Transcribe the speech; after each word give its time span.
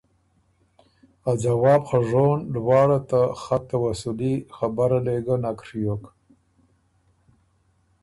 ا 1.29 1.31
ځواب 1.43 1.81
خه 1.89 1.99
ژون 2.09 2.37
لواړه 2.55 2.99
ته 3.09 3.19
خط 3.41 3.63
ته 3.69 3.77
وصولي 3.85 4.35
خبره 4.57 4.97
لې 5.05 5.17
ګۀ 5.25 5.35
نک 5.43 5.59
ڒیوک۔ 5.67 6.03